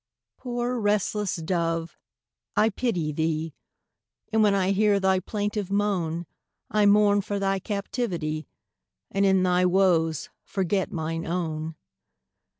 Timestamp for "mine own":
10.91-11.75